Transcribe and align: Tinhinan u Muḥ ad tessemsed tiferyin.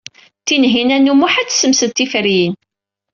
Tinhinan 0.45 1.11
u 1.11 1.13
Muḥ 1.15 1.33
ad 1.37 1.47
tessemsed 1.49 1.91
tiferyin. 1.91 2.53